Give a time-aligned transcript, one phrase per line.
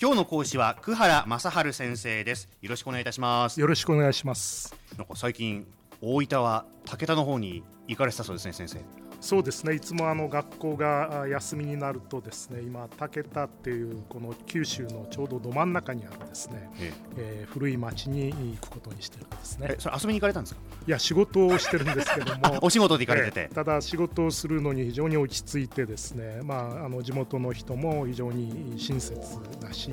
[0.00, 2.48] 今日の講師は久原正治先生です。
[2.62, 3.60] よろしくお願いいたします。
[3.60, 4.72] よろしくお願いします。
[4.96, 5.66] なんか最近
[6.00, 8.78] 大分は武田の方に行かれてたそうですね先生
[9.20, 9.74] そうですね。
[9.74, 17.42] いつもあの学校が休みになるとですね今武田っていうこの九州のちょうどど真ん中にあるですね、ええ。
[17.42, 19.74] えー、古い町に行くことにしてるんですね。
[19.78, 20.60] それ遊びに行かれたんですか？
[20.86, 22.58] いや仕事をしてるんですけども。
[22.62, 29.20] お仕事で行かれてて、ただ仕事をするのに非常に落ち着いてですねまああの地元の人も非常に親切
[29.60, 29.90] だし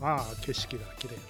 [0.00, 1.20] まあ景色が綺麗だ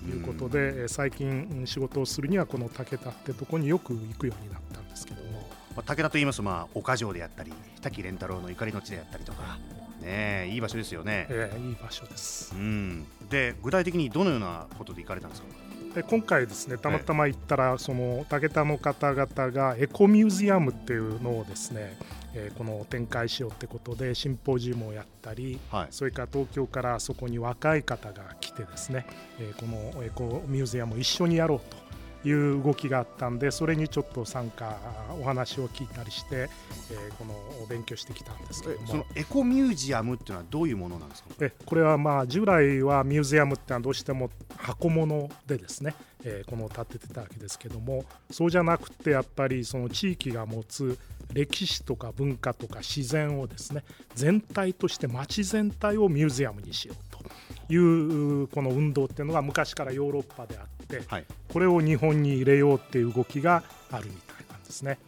[0.00, 5.37] ということで、最近仕事をするにはこの武田ってとこによく行くようになったんですけども
[5.78, 9.58] まあ、武田と言いますと、まあ、岡城であったり滝蓮太郎の怒りの地であったりとか、
[10.02, 15.48] ね、いい場所ですよね、えー、いい場所です、うん、で具体的にどのようなことで行かれたんですか？
[15.94, 21.96] で今回ですねたまたま行ったら、その武田の方々がエコミュージアムっていうのをですね
[22.34, 29.06] えー、この展開しようってことでシンポジウムをやったり、はい、それから東京からそこに若い方が来てですね、
[29.40, 31.87] えー、このエコミュージアムを一緒にやろうと
[32.28, 34.76] いう動きがあったんでそれにちょっと参加
[35.20, 36.48] お話を聞いたりして、
[36.90, 37.34] えー、この
[37.68, 38.86] 勉強してきたんですけども。
[38.86, 41.30] そのエコミュージアムっていうのはどういうものなんですか？
[41.40, 50.98] えこれはまあ従来はミュージアムってのはどうしても箱物でですね、えー、この建ててたわけですけどもそうじゃなくてやっぱりその地域が持つ
[51.32, 53.84] 歴史とか文化とか自然をですね
[54.14, 64.98] 全体として街全体をミュージアムにしようというこの運動っていうのが昔からヨーロッパであって、はい、これを日本に入れようっていう動きがあるみたいなんですね。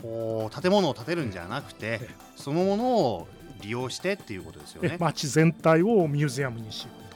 [0.00, 2.00] 建物を建てるんじゃなくて、
[2.36, 3.28] そのものを
[3.62, 4.96] 利用してっていうことですよね。
[5.00, 7.07] 街全体をミュージアムにしよう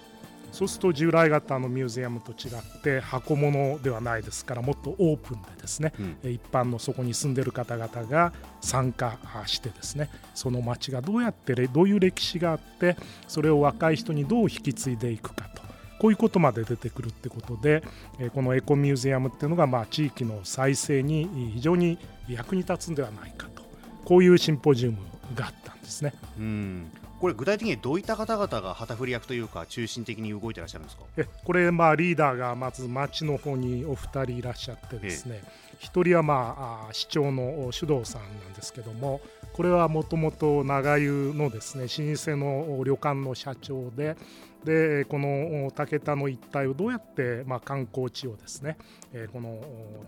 [0.52, 12.96] そうすると従来型のミュージアムと違って箱物ではないですからもっとオープンでですね、うん、一般のそこに住んでる方々が参加してですねその町がどうやってどういう歴史があって
[13.28, 15.62] それを若い人にどう引き継いでいくかと。
[15.98, 17.84] こういうことまで出てくるってことで
[18.34, 21.96] このエコミュージアムっていうのがまあ地域の再生に非常に
[22.28, 23.62] 役に立つんではないかと。
[24.04, 24.98] こういうシンポジウム
[25.36, 26.12] があったんですね。
[26.38, 26.90] うん
[27.22, 31.04] これ具体的にどういった方々が旗振り役というか中心的に動いてらっしゃるんですか？
[31.16, 35.40] えこれまあリーダーがまず町の方にお二人いらっしゃってですね
[35.78, 39.20] 一人はまあ市長の首藤さんなんですけども
[39.52, 44.16] これはもともと長湯のですね老舗の旅館の社長で
[44.64, 48.76] でこの竹田の一帯をどうやってまあ観光地をですね
[49.32, 49.60] この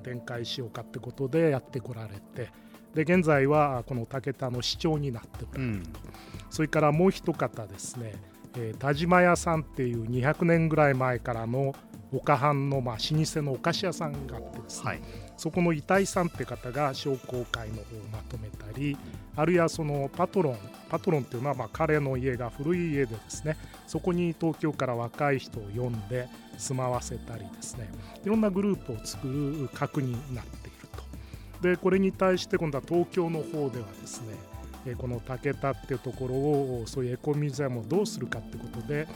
[0.03, 2.51] 展開しようかってことでやってこられて
[2.93, 5.81] で現在はこの竹田の市長になっておられる。
[5.83, 5.93] と、うん、
[6.55, 8.13] それからもう一方ですね、
[8.57, 11.75] えー、田島屋さんっていう200年ぐらい前からの
[12.13, 15.01] 岡藩のまあ老舗のお菓子屋さんがあってですね、はい、
[15.37, 18.97] そこの遺体さんって方が商工会の方をまとめたり、
[19.35, 23.57] あるいはそのパトロンパトロンっていうのはまあ彼の家が古い家でですね
[23.89, 27.91] そこに東京から若い人を呼んで住まわせたりですね
[28.25, 30.89] いろんなグループを作る核になっている
[31.61, 31.69] と。
[31.69, 34.54] でこれに対して今度は東京の方ではですね
[34.99, 39.09] この武田っていうところをそういうエコミュージアムをどうするかってことで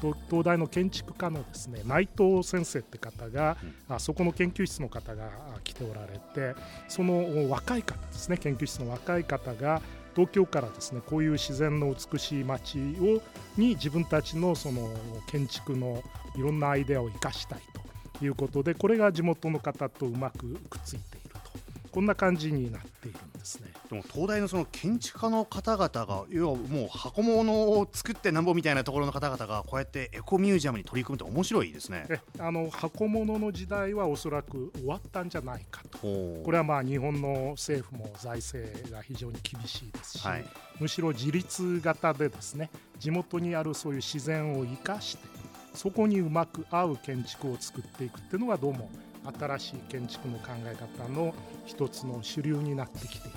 [0.00, 3.58] 東大の建築家のですね内藤先生って方が、
[3.88, 5.28] あそこの研究室の方が
[5.62, 6.58] 来ておられて
[6.88, 9.82] その若い方ですね研究室の若い方が
[10.14, 13.20] 東京からですねこういう自然の美しい街を
[13.58, 14.88] に自分たちのその
[15.26, 16.02] 建築の
[16.36, 17.86] いろんなアイデアを生かしたいと。
[18.24, 21.50] いうことでこれが地元の方とうまくくっついていると。
[21.92, 23.72] こんな感じになっているんですね。
[23.88, 32.06] でも東大のその建築家の方々が要はもう箱物を作ってなんぼみたいなところの方々がこうやってエコミュージアムに取り組むって面白いですね。
[32.38, 35.98] あの箱物の時代はおそらく終わったんじゃないかと。
[35.98, 40.44] これはまあ日本の政府も財政が非常に厳しいですし、はい、
[40.78, 45.36] むしろ自立型でですね地元にあるそういう自然を生かして
[45.76, 48.90] そこにうまく合う建築を作っていくっていうのがどうも
[49.38, 53.36] 新しい建築の考え方の一つの主流になってきている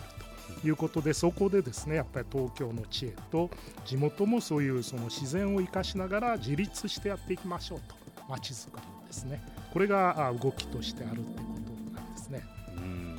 [0.62, 3.50] ということでそこでですねやっぱり東京の知恵と
[3.86, 7.96] 地元もそういうその自然を生かしながら自立してやっていきましょうと
[8.28, 9.42] 街づくりですね
[9.72, 11.46] これが動きとしてあるってこ
[11.92, 12.44] となんですね。
[12.76, 13.18] うん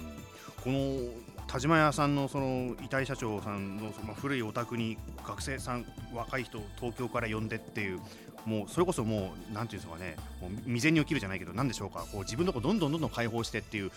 [0.62, 4.96] この田島屋さんのその遺体社長さんのその古いお宅に
[5.26, 5.84] 学生さん
[6.14, 8.00] 若い人東京から呼んでっていう
[8.46, 13.90] もうそれこそもうなんていうんですかねもう未然に起きるじゃないけどなんでしょうかこう自分のとこどんどんどんどん解放してっていう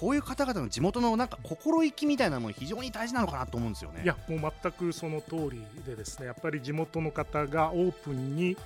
[0.00, 4.02] こういう方々の地元のなんか心意気みたいなもの非常に大事なのかなと思うんですよね。
[4.04, 8.56] いやもう全くその通りでですねやっぱり地元の方がオープンに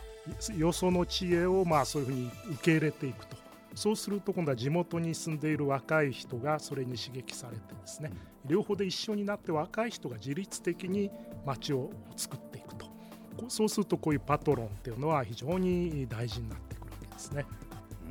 [0.56, 3.44] よその知恵をまあそういうふうに受け入れていくと。
[3.74, 8.12] そうすると今度は地元に住んでいる若い人がそれに刺激されてですね
[8.46, 11.10] 両方で一緒になって若い人が自律的に
[11.44, 12.93] 街を作っていくと
[13.48, 17.44] そうするとこういうパトロンっていうのは非常に大事になってくるわけですね。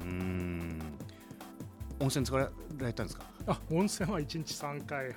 [0.02, 0.82] うん。
[2.00, 2.50] 温泉使わ
[2.80, 3.24] れたんですか？
[3.46, 5.16] あ温泉は1日3回入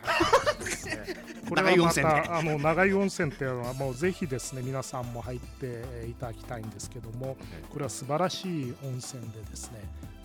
[0.55, 0.97] ってですね。
[1.49, 7.37] これはまたあの長い温泉っていうのはもうぜひですね皆さんも入っていただきたいんですけども
[7.71, 9.79] これは素晴らしい温泉でですね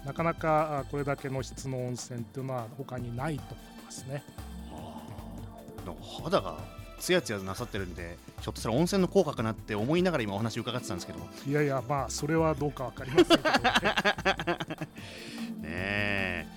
[0.04, 4.24] なかなかこれだけの質の温泉っていうのは他にないと思いますね。
[6.24, 11.20] 肌がつやつやなさってるんでひょっとしたら温泉の効果かなって思いながら今お話伺ってたんですけど。
[11.48, 13.50] いやいやまあそれはどうか分かりませんけど。
[13.50, 13.58] ね
[15.62, 16.48] ねえ。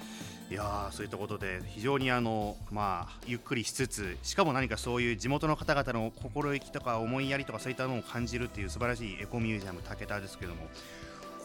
[0.51, 10.69] いやそういったことで非常にあの、まあ、ゆっくりしつつしかも何かそういう地元の方々の心意気とか思いやりとかそういったのを感じるっていう素晴らしいエコミュージアム武田ですけども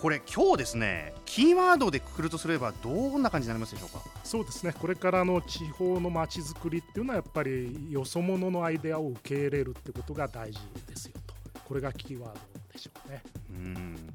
[0.02, 4.02] これ今日ですねキーワードでくくるとすればどんな感じになりますでしょうか？
[4.24, 4.74] そうですね。
[4.74, 11.34] これからの地方のまちづくりっていうのはやっぱりよそ者のアイデアを受け入れるってことが大事ですよと。
[11.68, 12.40] これがキーワード
[12.72, 13.24] でしょうね。
[13.50, 14.14] うん。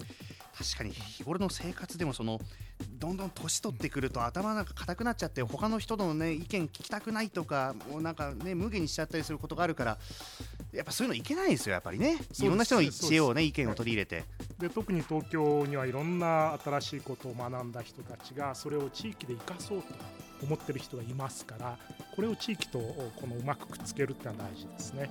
[0.56, 2.40] 確かに日頃の生活でもその
[2.98, 9.98] どんどん年取ってくると頭なんか硬くなっちゃって他の人のね意見聞きたくないとかもうなんかね無限にしちゃったりすることがあるから
[10.74, 12.16] やっぱそういうのいけないですよやっぱりね。
[12.38, 14.24] いろんな人の知恵をね意見を取り入れて。
[14.58, 19.88] で特に東京にはいろんな新しいことを学んだ人たちがそれを地域で生かそうと
[20.42, 21.78] 思ってる人がいますから
[22.14, 25.10] これを地域とこのうまくくっつけるってのは大事ですね。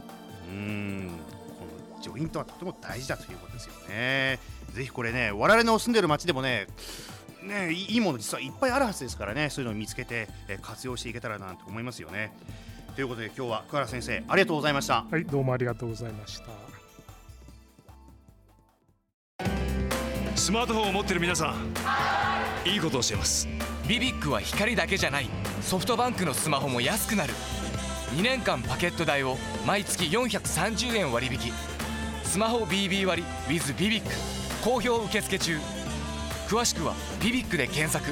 [0.50, 1.12] うん
[1.58, 4.40] このジョイントはとても大事だということですよね。
[4.74, 6.68] ぜひこれね我々の住んでる街でもね
[7.44, 12.34] ね、いいもの実はいっぱいあるはずですからねそういうのを見つけて、え活用していけたらなと思いますよね。
[12.96, 15.06] ということで今日は桑原先生ありがとうございました。
[15.10, 16.46] はいどうもありがとうございました。
[20.36, 21.56] スマートフォンを持ってる皆さ
[22.66, 23.48] んいいことをしてます。
[23.88, 25.30] ビビックは光だけじゃない。
[25.62, 27.34] ソフトバンクのスマホも安くなる。
[28.16, 31.52] 2年間パケット代を毎月430円割引。
[32.24, 34.10] スマホ BB 割 with ビビック
[34.64, 35.58] 好評受付中。
[36.48, 36.94] 詳しくは
[37.24, 38.06] 「ビビック」で検索